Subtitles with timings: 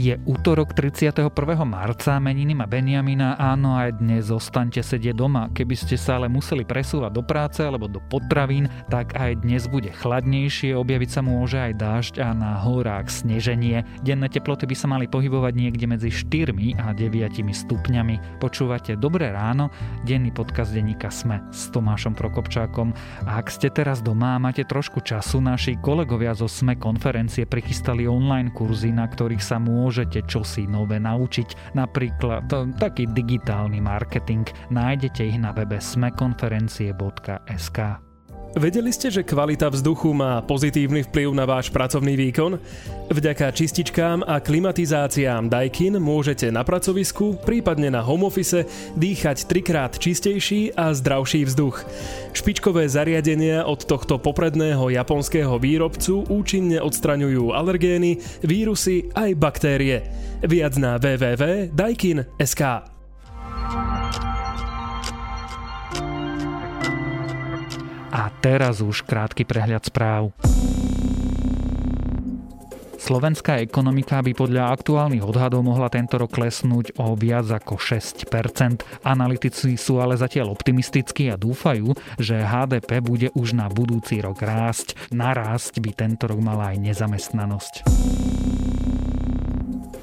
[0.00, 1.28] Je útorok 31.
[1.68, 5.52] marca, meniny ma Benjamina, áno aj dnes zostaňte sedieť doma.
[5.52, 9.92] Keby ste sa ale museli presúvať do práce alebo do potravín, tak aj dnes bude
[9.92, 13.84] chladnejšie, objaviť sa môže aj dážď a na horách sneženie.
[14.00, 16.48] Denné teploty by sa mali pohybovať niekde medzi 4
[16.80, 18.40] a 9 stupňami.
[18.40, 19.68] Počúvate Dobré ráno,
[20.08, 22.96] denný podcast denníka Sme s Tomášom Prokopčákom.
[23.28, 28.08] A ak ste teraz doma a máte trošku času, naši kolegovia zo Sme konferencie prichystali
[28.08, 32.46] online kurzy, na ktorých sa môžete môžete čosi nové naučiť, napríklad
[32.78, 34.46] taký digitálny marketing.
[34.70, 38.09] Nájdete ich na webe smekonferencie.sk.
[38.50, 42.58] Vedeli ste, že kvalita vzduchu má pozitívny vplyv na váš pracovný výkon?
[43.06, 48.66] Vďaka čističkám a klimatizáciám Daikin môžete na pracovisku, prípadne na home office,
[48.98, 51.86] dýchať trikrát čistejší a zdravší vzduch.
[52.34, 60.02] Špičkové zariadenia od tohto popredného japonského výrobcu účinne odstraňujú alergény, vírusy aj baktérie.
[60.42, 62.62] Viac na www.daikin.sk
[68.10, 70.34] A teraz už krátky prehľad správ.
[73.00, 78.28] Slovenská ekonomika by podľa aktuálnych odhadov mohla tento rok klesnúť o viac ako 6%
[79.02, 84.94] Analytici sú ale zatiaľ optimistickí a dúfajú, že HDP bude už na budúci rok rásť.
[85.10, 87.74] Narásť by tento rok mala aj nezamestnanosť.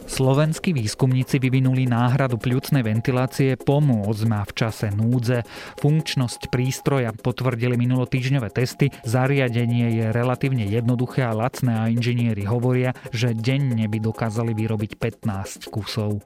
[0.08, 5.44] Slovenskí výskumníci vyvinuli náhradu pľucnej ventilácie pomôcť má v čase núdze.
[5.83, 8.88] Funkčnosť prístroja potvrdili minulotýžňové testy.
[9.03, 15.67] Zariadenie je relatívne jednoduché a lacné a inžinieri hovoria, že denne by dokázali vyrobiť 15
[15.67, 16.23] kusov.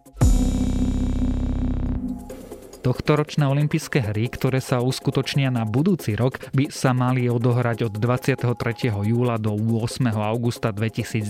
[2.82, 8.58] Tohtoročné olympijské hry, ktoré sa uskutočnia na budúci rok, by sa mali odohrať od 23.
[9.06, 10.10] júla do 8.
[10.10, 11.30] augusta 2021.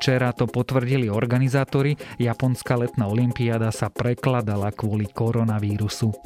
[0.00, 2.00] Včera to potvrdili organizátori.
[2.16, 6.16] Japonská letná olympiáda sa prekladala kvôli koronavírusu.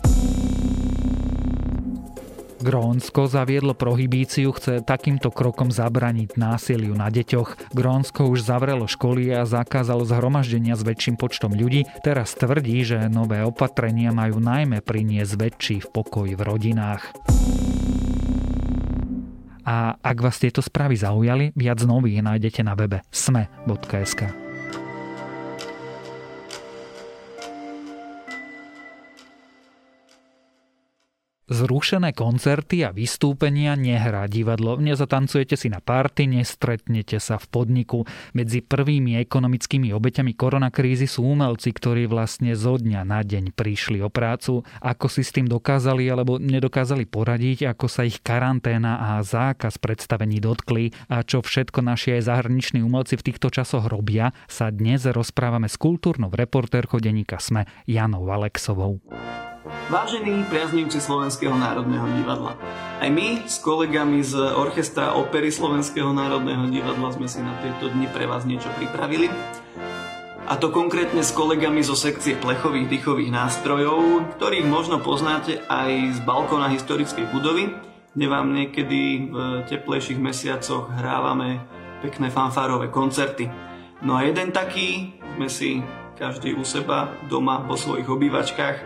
[2.63, 7.75] Grónsko zaviedlo prohibíciu, chce takýmto krokom zabraniť násiliu na deťoch.
[7.75, 11.85] Grónsko už zavrelo školy a zakázalo zhromaždenia s väčším počtom ľudí.
[12.07, 17.11] Teraz tvrdí, že nové opatrenia majú najmä priniesť väčší v pokoj v rodinách.
[19.63, 24.42] A ak vás tieto správy zaujali, viac nových nájdete na webe sme.sk.
[31.53, 34.81] Zrušené koncerty a vystúpenia nehrá divadlo.
[34.81, 38.09] Nezatancujete si na párty, nestretnete sa v podniku.
[38.33, 44.09] Medzi prvými ekonomickými obeťami koronakrízy sú umelci, ktorí vlastne zo dňa na deň prišli o
[44.09, 44.65] prácu.
[44.81, 50.41] Ako si s tým dokázali alebo nedokázali poradiť, ako sa ich karanténa a zákaz predstavení
[50.41, 55.69] dotkli a čo všetko naši aj zahraniční umelci v týchto časoch robia, sa dnes rozprávame
[55.69, 59.05] s kultúrnou reportérkou denníka SME Janou Alexovou.
[59.93, 62.57] Vážení priaznivci Slovenského národného divadla,
[63.03, 68.07] aj my s kolegami z Orchestra opery Slovenského národného divadla sme si na tieto dni
[68.09, 69.27] pre vás niečo pripravili.
[70.47, 76.19] A to konkrétne s kolegami zo sekcie plechových dýchových nástrojov, ktorých možno poznáte aj z
[76.23, 77.73] balkóna historickej budovy,
[78.13, 81.65] kde vám niekedy v teplejších mesiacoch hrávame
[82.05, 83.49] pekné fanfárové koncerty.
[84.03, 85.81] No a jeden taký sme si
[86.23, 88.77] každý u seba doma vo svojich obývačkách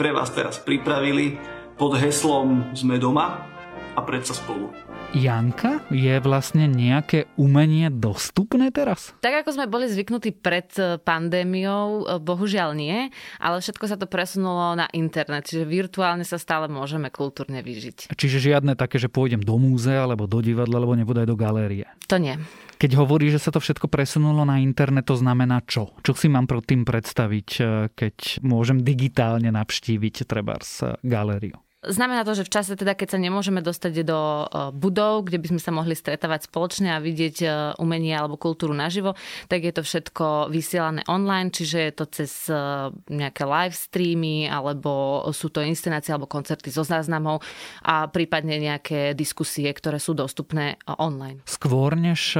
[0.00, 1.36] pre vás teraz pripravili
[1.76, 3.44] pod heslom Sme doma
[3.92, 4.72] a predsa spolu.
[5.12, 9.12] Janka, je vlastne nejaké umenie dostupné teraz?
[9.20, 13.12] Tak ako sme boli zvyknutí pred e, pandémiou, e, bohužiaľ nie,
[13.44, 18.12] ale všetko sa to presunulo na internet, čiže virtuálne sa stále môžeme kultúrne vyžiť.
[18.12, 21.86] Čiže žiadne také, že pôjdem do múzea, alebo do divadla, alebo nebude aj do galérie?
[22.08, 22.40] To nie.
[22.76, 25.96] Keď hovorí, že sa to všetko presunulo na internet, to znamená čo?
[26.04, 27.62] Čo si mám pro tým predstaviť, e,
[27.96, 31.65] keď môžem digitálne navštíviť trebárs galériu?
[31.86, 35.46] Znamená to, že v čase teda, keď sa nemôžeme dostať do e, budov, kde by
[35.54, 37.48] sme sa mohli stretávať spoločne a vidieť e,
[37.78, 39.14] umenie alebo kultúru naživo,
[39.46, 42.58] tak je to všetko vysielané online, čiže je to cez e,
[43.10, 47.40] nejaké live streamy alebo sú to inscenácie alebo koncerty so záznamov
[47.86, 51.46] a prípadne nejaké diskusie, ktoré sú dostupné online.
[51.46, 52.34] Skôr než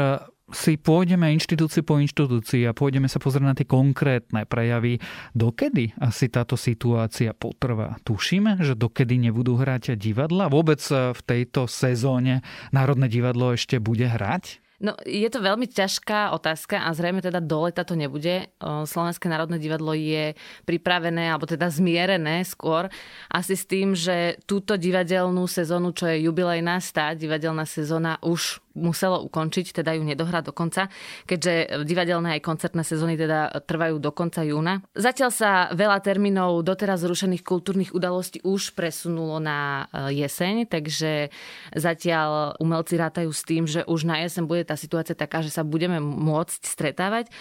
[0.54, 5.02] si pôjdeme inštitúciu po inštitúcii a pôjdeme sa pozrieť na tie konkrétne prejavy,
[5.34, 7.98] dokedy asi táto situácia potrvá.
[8.06, 10.46] Tušíme, že dokedy nebudú hrať divadla?
[10.46, 14.62] Vôbec v tejto sezóne Národné divadlo ešte bude hrať?
[14.76, 18.52] No, je to veľmi ťažká otázka a zrejme teda do leta to nebude.
[18.60, 20.37] Slovenské národné divadlo je
[20.69, 22.92] pripravené, alebo teda zmierené skôr
[23.32, 29.25] asi s tým, že túto divadelnú sezónu, čo je jubilejná stá, divadelná sezóna už muselo
[29.25, 30.93] ukončiť, teda ju nedohrá do konca,
[31.25, 34.84] keďže divadelné aj koncertné sezóny teda trvajú do konca júna.
[34.93, 41.32] Zatiaľ sa veľa termínov doteraz zrušených kultúrnych udalostí už presunulo na e, jeseň, takže
[41.73, 45.64] zatiaľ umelci rátajú s tým, že už na jeseň bude tá situácia taká, že sa
[45.64, 47.32] budeme môcť stretávať.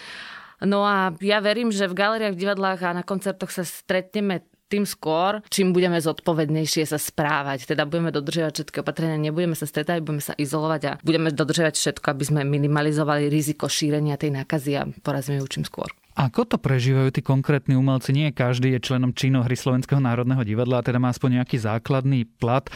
[0.63, 4.83] No a ja verím, že v galeriách, v divadlách a na koncertoch sa stretneme tým
[4.83, 7.69] skôr, čím budeme zodpovednejšie sa správať.
[7.69, 12.05] Teda budeme dodržiavať všetky opatrenia, nebudeme sa stretávať, budeme sa izolovať a budeme dodržiavať všetko,
[12.09, 15.89] aby sme minimalizovali riziko šírenia tej nákazy a porazíme ju čím skôr.
[16.15, 18.15] Ako to prežívajú tí konkrétni umelci?
[18.15, 22.71] Nie každý je členom činohry Slovenského národného divadla a teda má aspoň nejaký základný plat.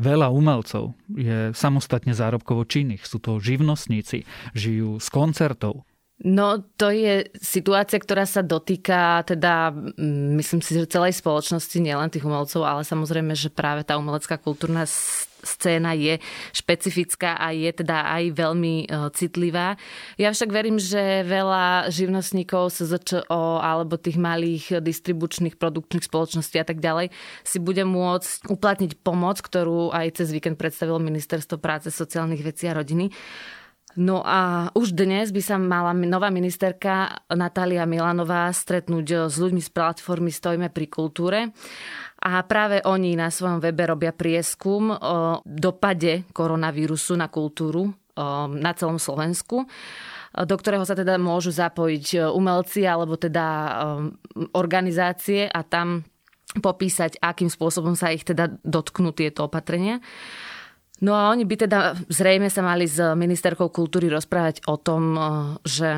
[0.00, 3.04] Veľa umelcov je samostatne zárobkovo činných.
[3.06, 4.26] Sú to živnostníci,
[4.56, 5.86] žijú z koncertov,
[6.20, 12.12] No to je situácia, ktorá sa dotýka teda, mm, myslím si, že celej spoločnosti, nielen
[12.12, 14.84] tých umelcov, ale samozrejme, že práve tá umelecká kultúrna
[15.40, 16.20] scéna je
[16.52, 18.86] špecifická a je teda aj veľmi e,
[19.16, 19.80] citlivá.
[20.20, 26.84] Ja však verím, že veľa živnostníkov SZČO alebo tých malých distribučných produkčných spoločností a tak
[26.84, 27.08] ďalej
[27.40, 32.76] si bude môcť uplatniť pomoc, ktorú aj cez víkend predstavilo Ministerstvo práce, sociálnych vecí a
[32.76, 33.08] rodiny
[33.98, 39.70] No a už dnes by sa mala nová ministerka Natália Milanová stretnúť s ľuďmi z
[39.74, 41.50] platformy Stojme pri kultúre.
[42.22, 47.90] A práve oni na svojom webe robia prieskum o dopade koronavírusu na kultúru
[48.54, 49.64] na celom Slovensku
[50.30, 53.74] do ktorého sa teda môžu zapojiť umelci alebo teda
[54.54, 56.06] organizácie a tam
[56.50, 60.02] popísať, akým spôsobom sa ich teda dotknú tieto opatrenia.
[61.00, 65.24] No a oni by teda zrejme sa mali s ministerkou kultúry rozprávať o tom, eh,
[65.64, 65.90] že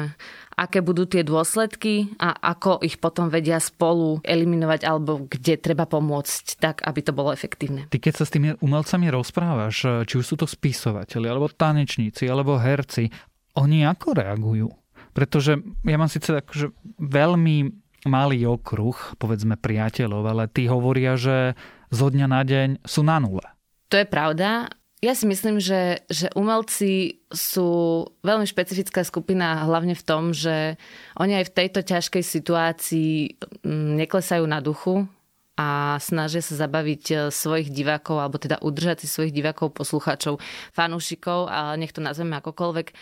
[0.54, 6.60] aké budú tie dôsledky a ako ich potom vedia spolu eliminovať alebo kde treba pomôcť
[6.62, 7.90] tak, aby to bolo efektívne.
[7.90, 12.31] Ty keď sa s tými umelcami rozprávaš, eh, či už sú to spisovateľi, alebo tanečníci,
[12.31, 13.10] alebo herci,
[13.58, 14.69] oni ako reagujú?
[15.12, 17.69] Pretože ja mám síce že veľmi
[18.08, 21.54] malý okruh, povedzme priateľov, ale tí hovoria, že
[21.93, 23.44] zo dňa na deň sú na nule.
[23.93, 24.72] To je pravda
[25.02, 30.78] ja si myslím, že, že umelci sú veľmi špecifická skupina, hlavne v tom, že
[31.19, 33.34] oni aj v tejto ťažkej situácii
[33.66, 35.10] mm, neklesajú na duchu
[35.58, 40.38] a snažia sa zabaviť e, svojich divákov, alebo teda udržať si svojich divákov, poslucháčov,
[40.70, 42.94] fanúšikov, a nech to nazveme akokoľvek,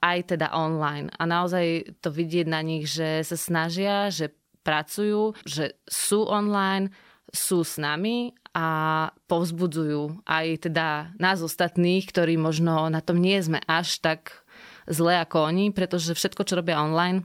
[0.00, 1.12] aj teda online.
[1.20, 4.32] A naozaj to vidieť na nich, že sa snažia, že
[4.64, 6.90] pracujú, že sú online,
[7.32, 13.64] sú s nami a povzbudzujú aj teda nás ostatných, ktorí možno na tom nie sme
[13.64, 14.44] až tak
[14.84, 17.24] zle ako oni, pretože všetko, čo robia online,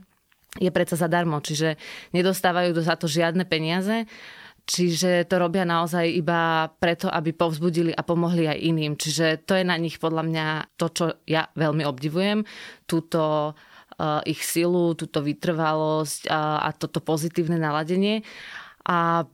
[0.56, 1.76] je predsa zadarmo, čiže
[2.16, 4.08] nedostávajú za to žiadne peniaze.
[4.68, 9.00] Čiže to robia naozaj iba preto, aby povzbudili a pomohli aj iným.
[9.00, 10.46] Čiže to je na nich podľa mňa
[10.76, 12.44] to, čo ja veľmi obdivujem.
[12.84, 18.20] Túto uh, ich silu, túto vytrvalosť a, a toto pozitívne naladenie.
[18.84, 19.24] A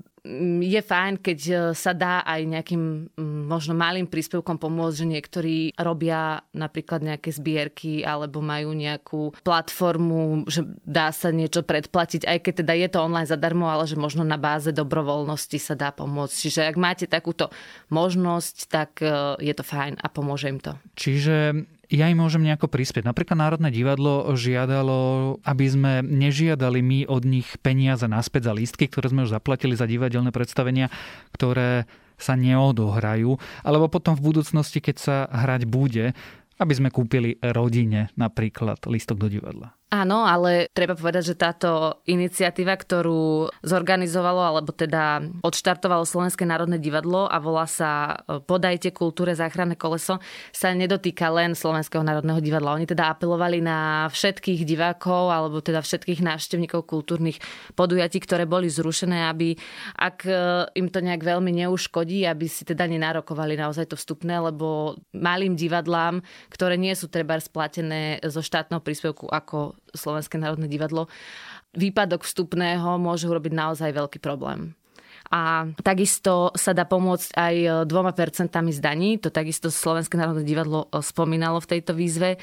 [0.64, 3.12] je fajn, keď e, sa dá aj nejakým
[3.44, 10.64] možno malým príspevkom pomôcť, že niektorí robia napríklad nejaké zbierky alebo majú nejakú platformu, že
[10.88, 14.40] dá sa niečo predplatiť, aj keď teda je to online zadarmo, ale že možno na
[14.40, 16.32] báze dobrovoľnosti sa dá pomôcť.
[16.32, 17.52] Čiže ak máte takúto
[17.92, 20.72] možnosť, tak e, je to fajn a pomôže im to.
[20.96, 23.06] Čiže ja im môžem nejako prispieť.
[23.06, 29.14] Napríklad Národné divadlo žiadalo, aby sme nežiadali my od nich peniaze naspäť za lístky, ktoré
[29.14, 30.90] sme už zaplatili za divadelné predstavenia,
[31.30, 31.86] ktoré
[32.18, 36.14] sa neodohrajú, alebo potom v budúcnosti, keď sa hrať bude,
[36.58, 39.74] aby sme kúpili rodine napríklad lístok do divadla.
[39.94, 47.30] Áno, ale treba povedať, že táto iniciatíva, ktorú zorganizovalo alebo teda odštartovalo Slovenské národné divadlo
[47.30, 50.18] a volá sa e, Podajte kultúre záchranné koleso,
[50.50, 52.74] sa nedotýka len Slovenského národného divadla.
[52.74, 57.38] Oni teda apelovali na všetkých divákov alebo teda všetkých návštevníkov kultúrnych
[57.78, 59.54] podujatí, ktoré boli zrušené, aby
[59.94, 60.34] ak e,
[60.74, 66.18] im to nejak veľmi neuškodí, aby si teda nenárokovali naozaj to vstupné, lebo malým divadlám,
[66.50, 71.08] ktoré nie sú treba splatené zo štátneho príspevku ako Slovenské národné divadlo,
[71.74, 74.74] výpadok vstupného môže urobiť naozaj veľký problém.
[75.32, 77.54] A takisto sa dá pomôcť aj
[77.88, 79.10] dvoma percentami z daní.
[79.24, 82.36] To takisto Slovenské národné divadlo spomínalo v tejto výzve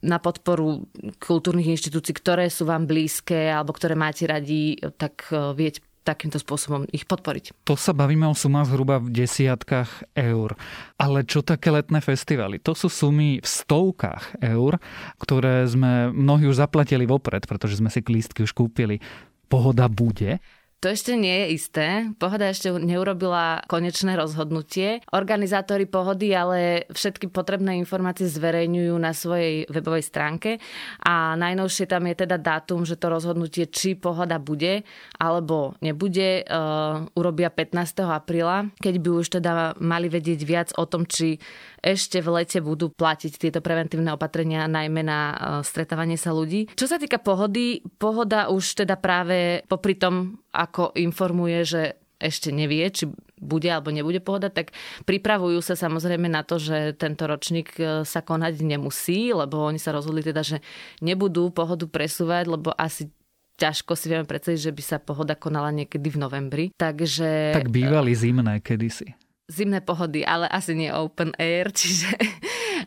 [0.00, 0.88] na podporu
[1.20, 7.08] kultúrnych inštitúcií, ktoré sú vám blízke alebo ktoré máte radi, tak vieť takýmto spôsobom ich
[7.08, 7.64] podporiť.
[7.64, 10.54] To sa bavíme o sumách zhruba v desiatkách eur.
[11.00, 12.60] Ale čo také letné festivaly?
[12.60, 14.76] To sú sumy v stovkách eur,
[15.16, 19.00] ktoré sme mnohí už zaplatili vopred, pretože sme si klístky už kúpili.
[19.48, 20.44] Pohoda bude?
[20.84, 21.86] To ešte nie je isté.
[22.20, 25.00] Pohoda ešte neurobila konečné rozhodnutie.
[25.16, 30.60] Organizátori pohody ale všetky potrebné informácie zverejňujú na svojej webovej stránke
[31.00, 34.84] a najnovšie tam je teda dátum, že to rozhodnutie, či pohoda bude
[35.16, 38.04] alebo nebude, uh, urobia 15.
[38.04, 41.40] apríla, keď by už teda mali vedieť viac o tom, či
[41.80, 46.68] ešte v lete budú platiť tieto preventívne opatrenia, najmä na uh, stretávanie sa ľudí.
[46.76, 51.82] Čo sa týka pohody, pohoda už teda práve popri tom, ako informuje, že
[52.22, 54.72] ešte nevie, či bude alebo nebude pohoda, tak
[55.04, 59.92] pripravujú sa samozrejme na to, že tento ročník e, sa konať nemusí, lebo oni sa
[59.92, 60.64] rozhodli teda, že
[61.04, 63.12] nebudú pohodu presúvať, lebo asi
[63.60, 66.64] ťažko si vieme predstaviť, že by sa pohoda konala niekedy v novembri.
[66.74, 67.60] Takže...
[67.60, 69.14] Tak bývali zimné kedysi
[69.44, 72.16] zimné pohody, ale asi nie open air, čiže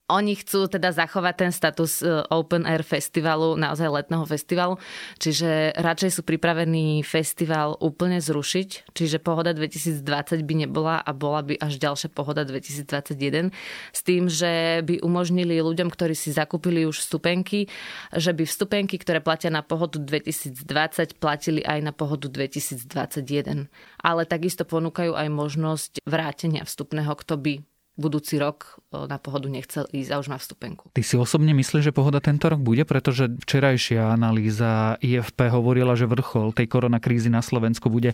[0.07, 4.75] oni chcú teda zachovať ten status e, Open Air festivalu, naozaj letného festivalu,
[5.19, 10.03] čiže radšej sú pripravení festival úplne zrušiť, čiže pohoda 2020
[10.43, 13.51] by nebola a bola by až ďalšia pohoda 2021
[13.93, 17.67] s tým, že by umožnili ľuďom, ktorí si zakúpili už vstupenky,
[18.15, 23.67] že by vstupenky, ktoré platia na pohodu 2020, platili aj na pohodu 2021.
[24.01, 27.53] Ale takisto ponúkajú aj možnosť vrátenia vstupného, kto by
[27.97, 30.93] budúci rok e, na pohodu nechcel ísť a už má vstupenku.
[30.93, 32.85] Ty si osobne myslíš, že pohoda tento rok bude?
[32.85, 38.13] Pretože včerajšia analýza IFP hovorila, že vrchol tej koronakrízy na Slovensku bude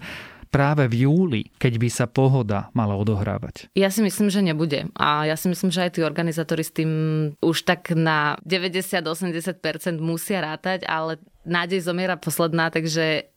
[0.53, 3.73] práve v júli, keď by sa pohoda mala odohrávať?
[3.73, 4.87] Ja si myslím, že nebude.
[4.95, 6.91] A ja si myslím, že aj tí organizátori s tým
[7.41, 9.59] už tak na 90-80%
[9.97, 13.27] musia rátať, ale nádej zomiera posledná, takže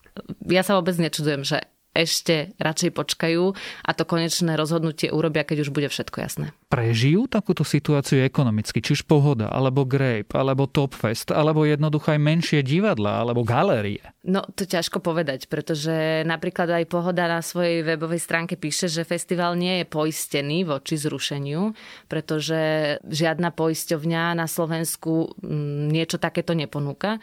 [0.46, 1.64] ja sa vôbec nečudujem, že
[1.96, 3.42] ešte radšej počkajú
[3.84, 6.46] a to konečné rozhodnutie urobia, keď už bude všetko jasné.
[6.66, 12.66] Prežijú takúto situáciu ekonomicky, či už Pohoda, alebo Grape, alebo Topfest, alebo jednoducho aj menšie
[12.66, 14.02] divadla, alebo galérie?
[14.26, 19.54] No, to ťažko povedať, pretože napríklad aj Pohoda na svojej webovej stránke píše, že festival
[19.54, 21.70] nie je poistený voči zrušeniu,
[22.10, 22.58] pretože
[22.98, 27.22] žiadna poisťovňa na Slovensku mm, niečo takéto neponúka.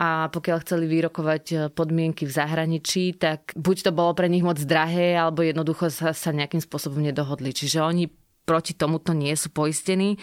[0.00, 5.12] A pokiaľ chceli vyrokovať podmienky v zahraničí, tak buď to bolo pre nich moc drahé,
[5.12, 7.52] alebo jednoducho sa, sa nejakým spôsobom nedohodli.
[7.52, 8.08] Čiže oni
[8.48, 10.16] proti tomuto nie sú poistení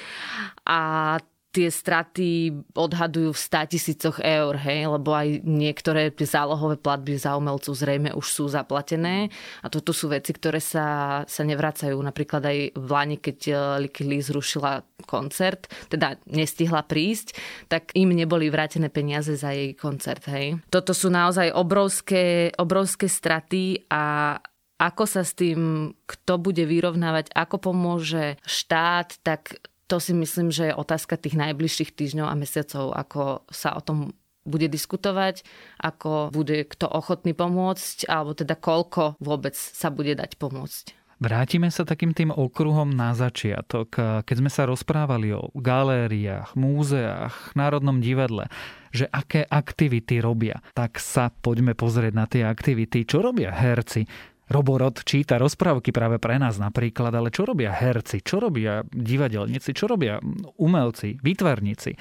[0.66, 1.22] a
[1.56, 7.40] tie straty odhadujú v 100 tisícoch eur, hej, lebo aj niektoré tie zálohové platby za
[7.40, 9.32] umelcu zrejme už sú zaplatené
[9.64, 11.96] a toto sú veci, ktoré sa, sa nevracajú.
[11.96, 13.56] Napríklad aj v Lani, keď eh,
[13.88, 17.40] Licky Lee zrušila koncert, teda nestihla prísť,
[17.72, 20.60] tak im neboli vrátené peniaze za jej koncert, hej.
[20.68, 24.36] Toto sú naozaj obrovské, obrovské straty a
[24.76, 30.74] ako sa s tým, kto bude vyrovnávať, ako pomôže štát, tak to si myslím, že
[30.74, 35.42] je otázka tých najbližších týždňov a mesiacov, ako sa o tom bude diskutovať,
[35.82, 40.94] ako bude kto ochotný pomôcť, alebo teda koľko vôbec sa bude dať pomôcť.
[41.16, 43.88] Vrátime sa takým tým okruhom na začiatok.
[44.28, 48.52] Keď sme sa rozprávali o galériách, múzeách, Národnom divadle,
[48.92, 53.08] že aké aktivity robia, tak sa poďme pozrieť na tie aktivity.
[53.08, 54.04] Čo robia herci?
[54.46, 59.90] Roborod číta rozprávky práve pre nás napríklad, ale čo robia herci, čo robia divadelníci, čo
[59.90, 60.22] robia
[60.62, 61.98] umelci, výtvarníci?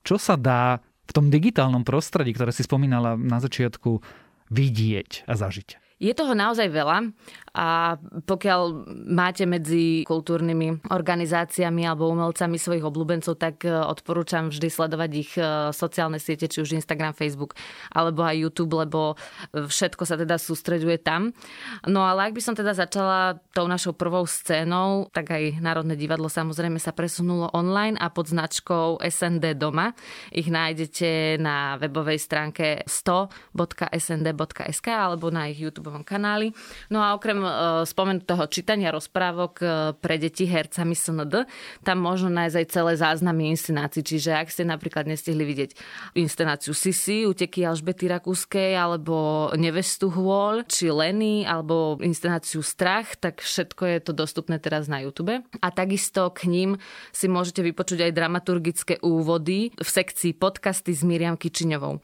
[0.00, 4.00] Čo sa dá v tom digitálnom prostredí, ktoré si spomínala na začiatku,
[4.48, 6.00] vidieť a zažiť?
[6.02, 7.14] Je toho naozaj veľa
[7.52, 15.10] a pokiaľ máte medzi kultúrnymi organizáciami alebo umelcami svojich obľúbencov, tak e, odporúčam vždy sledovať
[15.12, 17.52] ich e, sociálne siete, či už Instagram, Facebook
[17.92, 19.20] alebo aj YouTube, lebo
[19.52, 21.36] všetko sa teda sústreďuje tam.
[21.84, 26.32] No ale ak by som teda začala tou našou prvou scénou, tak aj Národné divadlo
[26.32, 29.92] samozrejme sa presunulo online a pod značkou SND Doma.
[30.32, 36.56] Ich nájdete na webovej stránke 100.snd.sk alebo na ich YouTube kanáli.
[36.88, 39.68] No a okrem uh, spomenutého čítania rozprávok uh,
[39.98, 41.44] pre deti hercami SND,
[41.82, 44.02] tam možno nájsť aj celé záznamy inscenácií.
[44.06, 45.70] Čiže ak ste napríklad nestihli vidieť
[46.16, 53.82] inscenáciu Sisi, Uteky Alžbety Rakúskej, alebo Nevestu Hôľ, či Leny, alebo inscenáciu Strach, tak všetko
[53.86, 55.42] je to dostupné teraz na YouTube.
[55.42, 56.70] A takisto k ním
[57.10, 61.98] si môžete vypočuť aj dramaturgické úvody v sekcii podcasty s Miriam Kičiňovou.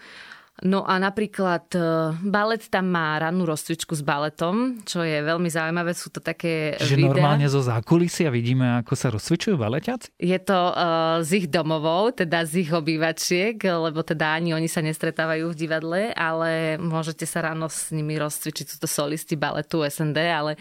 [0.67, 1.81] No a napríklad e,
[2.19, 5.95] balet tam má rannú rozcvičku s baletom, čo je veľmi zaujímavé.
[5.95, 7.15] Sú to také Čiže videá.
[7.15, 10.19] normálne zo zákulisia vidíme, ako sa rozcvičujú baletiaci?
[10.19, 14.83] Je to uh, z ich domovov, teda z ich obývačiek, lebo teda ani oni sa
[14.83, 18.67] nestretávajú v divadle, ale môžete sa ráno s nimi rozcvičiť.
[18.67, 20.53] Sú to solisti baletu SND, ale,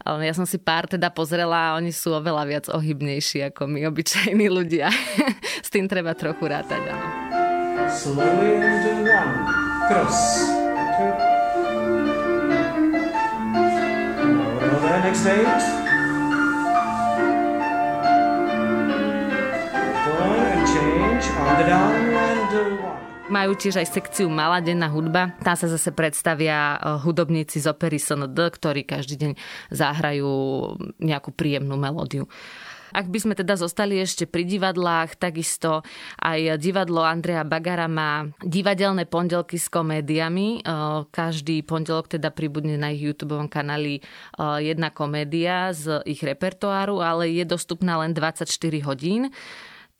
[0.00, 3.84] ale ja som si pár teda pozrela a oni sú oveľa viac ohybnejší ako my,
[3.92, 4.88] obyčajní ľudia.
[5.66, 7.41] s tým treba trochu rátať, áno.
[7.92, 9.32] Slowly into one.
[9.88, 10.48] Cross.
[10.96, 11.32] Two.
[15.02, 15.26] Next
[21.36, 22.98] on the down and one.
[23.32, 25.32] Majú tiež aj sekciu Maladenná hudba.
[25.40, 29.32] Tam sa zase predstavia eh, hudobníci z opery SND, ktorí každý deň
[29.72, 30.30] zahrajú
[31.00, 32.28] nejakú príjemnú melódiu.
[32.92, 35.80] Ak by sme teda zostali ešte pri divadlách, takisto
[36.20, 40.60] aj divadlo Andreja Bagara má divadelné pondelky s komédiami.
[41.08, 44.04] Každý pondelok teda pribudne na ich YouTube kanáli
[44.60, 48.46] jedna komédia z ich repertoáru, ale je dostupná len 24
[48.84, 49.32] hodín.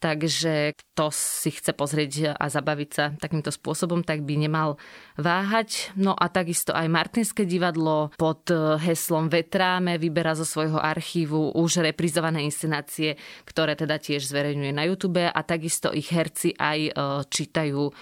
[0.02, 4.74] Takže kto si chce pozrieť a zabaviť sa takýmto spôsobom, tak by nemal
[5.14, 5.94] váhať.
[5.94, 8.50] No a takisto aj Martinské divadlo pod
[8.82, 13.14] heslom Vetráme vyberá zo svojho archívu už reprizované inscenácie,
[13.46, 16.90] ktoré teda tiež zverejňuje na YouTube a takisto ich herci aj e,
[17.30, 17.92] čítajú e,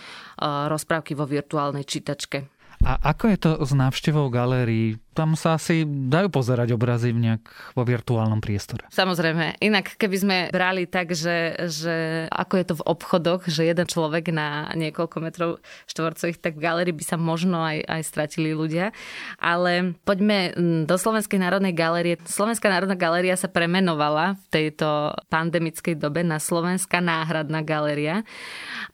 [0.73, 2.60] rozprávky vo virtuálnej čítačke.
[2.81, 4.97] A ako je to s návštevou galérií?
[5.11, 7.43] tam sa asi dajú pozerať obrazy v nejak
[7.75, 8.87] vo virtuálnom priestore.
[8.95, 9.59] Samozrejme.
[9.59, 14.31] Inak keby sme brali tak, že, že ako je to v obchodoch, že jeden človek
[14.31, 15.51] na niekoľko metrov
[15.91, 18.95] štvorcových, tak v galerii by sa možno aj, aj stratili ľudia.
[19.43, 20.55] Ale poďme
[20.87, 22.15] do Slovenskej národnej galérie.
[22.23, 28.23] Slovenská národná galéria sa premenovala v tejto pandemickej dobe na Slovenská náhradná galéria.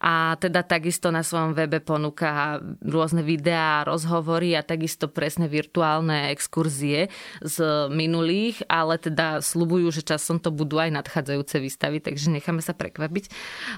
[0.01, 7.11] A teda takisto na svojom webe ponúka rôzne videá, rozhovory a takisto presne virtuálne exkurzie
[7.43, 7.57] z
[7.91, 13.29] minulých, ale teda slubujú, že časom to budú aj nadchádzajúce výstavy, takže necháme sa prekvapiť.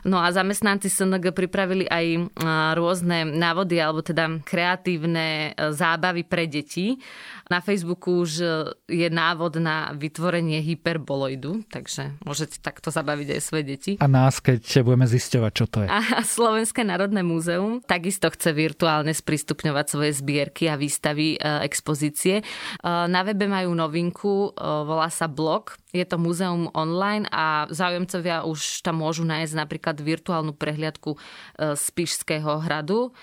[0.05, 2.31] No a zamestnanci SNG pripravili aj
[2.77, 7.01] rôzne návody, alebo teda kreatívne e, zábavy pre deti.
[7.49, 8.45] Na Facebooku už
[8.85, 13.93] je návod na vytvorenie hyperboloidu, takže môžete takto zabaviť aj svoje deti.
[14.05, 15.89] A nás, keď budeme zisťovať, čo to je.
[15.89, 22.45] A Slovenské národné múzeum takisto chce virtuálne sprístupňovať svoje zbierky a výstavy e, expozície.
[22.85, 25.75] Na webe majú novinku, volá sa blog.
[25.91, 31.17] Je to múzeum online a záujemcovia už tam môžu nájsť napríklad virtuálnu prehliadku
[31.57, 33.17] z Pišského hradu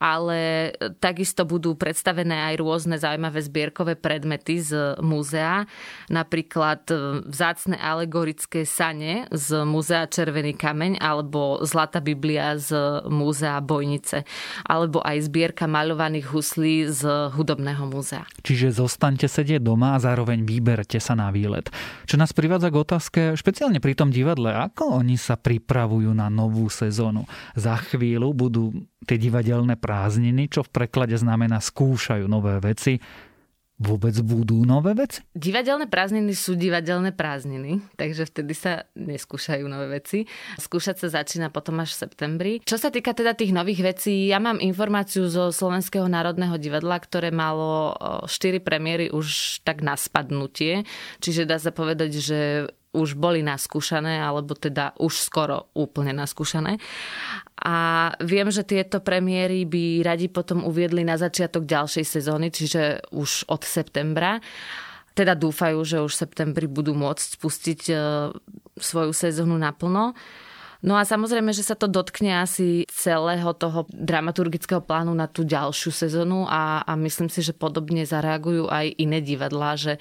[0.00, 5.68] ale takisto budú predstavené aj rôzne zaujímavé zbierkové predmety z múzea,
[6.08, 14.24] napríklad e, vzácne alegorické sane z múzea Červený kameň alebo Zlatá Biblia z múzea Bojnice,
[14.64, 18.24] alebo aj zbierka maľovaných huslí z hudobného múzea.
[18.40, 21.68] Čiže zostaňte sedieť doma a zároveň vyberte sa na výlet.
[22.08, 26.72] Čo nás privádza k otázke, špeciálne pri tom divadle, ako oni sa pripravujú na novú
[26.72, 27.28] sezónu.
[27.52, 28.72] Za chvíľu budú
[29.04, 33.00] tie divadelné prázdniny, čo v preklade znamená skúšajú nové veci,
[33.80, 35.24] vôbec budú nové veci?
[35.32, 40.28] Divadelné prázdniny sú divadelné prázdniny, takže vtedy sa neskúšajú nové veci.
[40.60, 42.52] Skúšať sa začína potom až v septembri.
[42.60, 47.32] Čo sa týka teda tých nových vecí, ja mám informáciu zo Slovenského národného divadla, ktoré
[47.32, 47.96] malo
[48.28, 50.84] 4 premiéry už tak na spadnutie,
[51.24, 52.40] čiže dá sa povedať, že
[52.90, 56.82] už boli naskúšané, alebo teda už skoro úplne naskúšané.
[57.60, 63.52] A viem, že tieto premiéry by radi potom uviedli na začiatok ďalšej sezóny, čiže už
[63.52, 64.40] od septembra.
[65.12, 67.94] Teda dúfajú, že už v septembri budú môcť spustiť e,
[68.80, 70.16] svoju sezónu naplno.
[70.80, 75.92] No a samozrejme, že sa to dotkne asi celého toho dramaturgického plánu na tú ďalšiu
[75.92, 80.00] sezónu a, a myslím si, že podobne zareagujú aj iné divadlá, že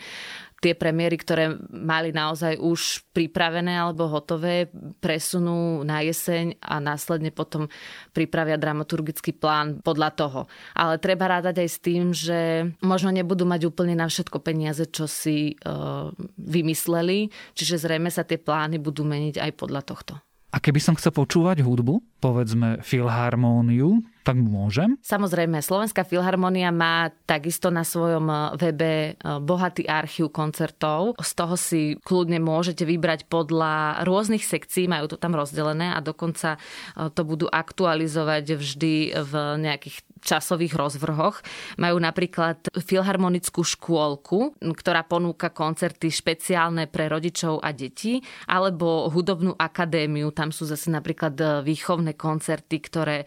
[0.60, 4.68] tie premiéry, ktoré mali naozaj už pripravené alebo hotové,
[5.00, 7.72] presunú na jeseň a následne potom
[8.12, 10.42] pripravia dramaturgický plán podľa toho.
[10.76, 12.40] Ale treba rádať aj s tým, že
[12.84, 18.38] možno nebudú mať úplne na všetko peniaze, čo si uh, vymysleli, čiže zrejme sa tie
[18.38, 20.14] plány budú meniť aj podľa tohto.
[20.50, 24.94] A keby som chcel počúvať hudbu, povedzme filharmóniu, tak môžem?
[25.02, 31.18] Samozrejme, Slovenská filharmonia má takisto na svojom eh, webe eh, bohatý archív koncertov.
[31.18, 36.58] Z toho si kľudne môžete vybrať podľa rôznych sekcií, majú to tam rozdelené a dokonca
[36.58, 39.34] eh, to budú aktualizovať vždy v
[39.66, 41.42] nejakých časových rozvrhoch.
[41.82, 50.32] Majú napríklad filharmonickú škôlku, ktorá ponúka koncerty špeciálne pre rodičov a deti, alebo hudobnú akadémiu.
[50.32, 53.18] Tam sú zase napríklad výchovné koncerty, ktoré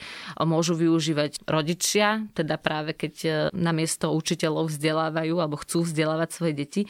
[0.41, 6.83] môžu využívať rodičia, teda práve keď na miesto učiteľov vzdelávajú alebo chcú vzdelávať svoje deti.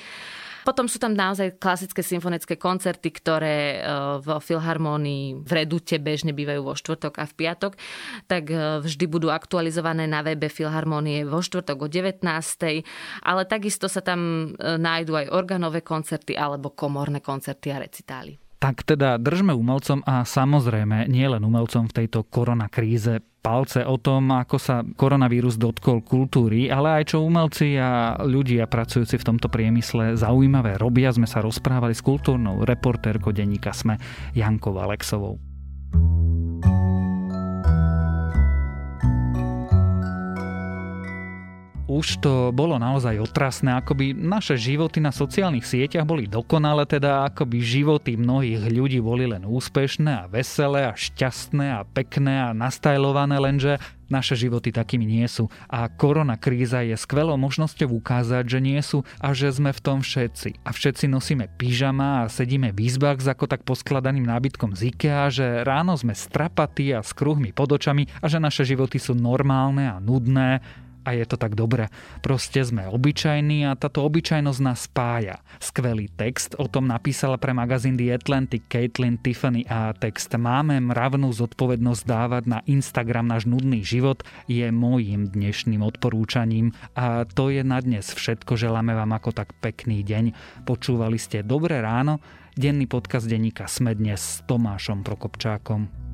[0.63, 3.79] Potom sú tam naozaj klasické symfonické koncerty, ktoré e,
[4.23, 7.73] vo Filharmónii v Redute bežne bývajú vo štvrtok a v piatok,
[8.27, 12.23] tak e, vždy budú aktualizované na webe Filharmónie vo štvrtok o 19.
[13.23, 18.42] Ale takisto sa tam e, nájdú aj organové koncerty alebo komorné koncerty a recitály.
[18.63, 24.55] Tak teda držme umelcom a samozrejme nielen umelcom v tejto koronakríze palce o tom, ako
[24.55, 30.79] sa koronavírus dotkol kultúry, ale aj čo umelci a ľudia pracujúci v tomto priemysle zaujímavé
[30.79, 31.11] robia.
[31.11, 33.99] Sme sa rozprávali s kultúrnou reportérkou denníka Sme
[34.31, 35.52] Jankou Alexovou.
[41.93, 47.61] Už to bolo naozaj otrasné, akoby naše životy na sociálnych sieťach boli dokonale, teda akoby
[47.61, 53.77] životy mnohých ľudí boli len úspešné a veselé a šťastné a pekné a nastajlované, lenže
[54.13, 55.49] naše životy takými nie sú.
[55.73, 60.05] A korona kríza je skvelou možnosťou ukázať, že nie sú a že sme v tom
[60.05, 60.61] všetci.
[60.69, 65.33] A všetci nosíme pyžama a sedíme v izbách s ako tak poskladaným nábytkom z IKEA,
[65.33, 69.89] že ráno sme strapatí a s kruhmi pod očami a že naše životy sú normálne
[69.89, 70.61] a nudné
[71.03, 71.91] a je to tak dobre.
[72.23, 75.43] Proste sme obyčajní a táto obyčajnosť nás spája.
[75.59, 81.31] Skvelý text o tom napísala pre magazín The Atlantic Caitlin Tiffany a text Máme mravnú
[81.31, 87.79] zodpovednosť dávať na Instagram náš nudný život je môjim dnešným odporúčaním a to je na
[87.81, 88.57] dnes všetko.
[88.57, 90.25] Želáme vám ako tak pekný deň.
[90.65, 92.23] Počúvali ste Dobré ráno,
[92.57, 96.12] denný podcast denníka Sme dnes s Tomášom Prokopčákom.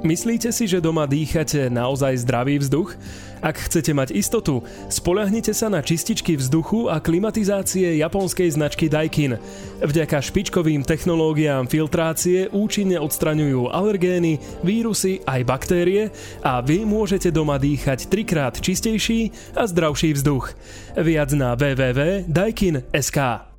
[0.00, 2.96] Myslíte si, že doma dýchate naozaj zdravý vzduch?
[3.44, 9.36] Ak chcete mať istotu, spolahnite sa na čističky vzduchu a klimatizácie japonskej značky Daikin.
[9.84, 16.08] Vďaka špičkovým technológiám filtrácie účinne odstraňujú alergény, vírusy aj baktérie
[16.40, 20.56] a vy môžete doma dýchať trikrát čistejší a zdravší vzduch.
[20.96, 23.49] Viac na www.daikin.sk